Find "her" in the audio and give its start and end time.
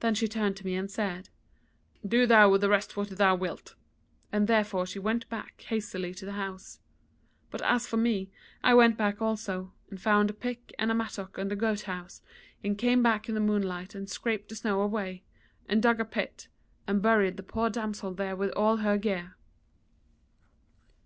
18.76-18.98